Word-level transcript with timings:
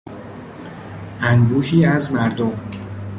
انبوهی 1.21 1.85
از 1.85 2.11
مردم 2.13 2.59